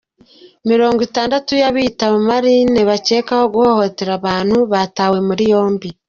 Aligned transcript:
Mirongo 0.69 0.99
itandatu 1.07 1.49
biyitaga 1.75 2.09
abamarine 2.11 2.79
bakekwaho 2.89 3.45
guhohotera 3.53 4.11
abantu 4.19 4.57
batawe 4.71 5.17
muri 5.27 5.43
yombi 5.51 5.89